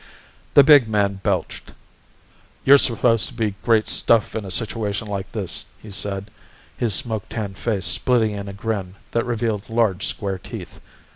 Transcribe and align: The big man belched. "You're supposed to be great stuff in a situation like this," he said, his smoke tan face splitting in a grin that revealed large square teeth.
The 0.55 0.63
big 0.63 0.87
man 0.87 1.19
belched. 1.21 1.73
"You're 2.65 2.79
supposed 2.79 3.27
to 3.27 3.35
be 3.35 3.53
great 3.63 3.87
stuff 3.87 4.35
in 4.35 4.45
a 4.45 4.49
situation 4.49 5.07
like 5.07 5.31
this," 5.31 5.65
he 5.79 5.91
said, 5.91 6.31
his 6.75 6.95
smoke 6.95 7.25
tan 7.29 7.53
face 7.53 7.85
splitting 7.85 8.31
in 8.31 8.47
a 8.49 8.53
grin 8.53 8.95
that 9.11 9.27
revealed 9.27 9.69
large 9.69 10.07
square 10.07 10.39
teeth. 10.39 10.79